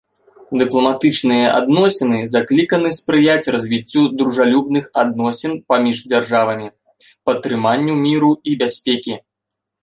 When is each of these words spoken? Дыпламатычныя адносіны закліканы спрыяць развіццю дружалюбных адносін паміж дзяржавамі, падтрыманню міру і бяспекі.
Дыпламатычныя 0.59 1.47
адносіны 1.57 2.19
закліканы 2.35 2.89
спрыяць 2.99 3.51
развіццю 3.55 4.01
дружалюбных 4.21 4.87
адносін 5.03 5.51
паміж 5.73 5.97
дзяржавамі, 6.09 6.67
падтрыманню 7.29 7.93
міру 8.09 8.31
і 8.51 8.57
бяспекі. 8.65 9.15